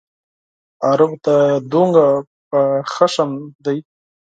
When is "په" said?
2.49-2.59